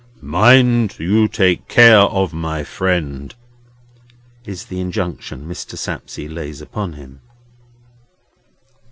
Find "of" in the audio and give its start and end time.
1.99-2.33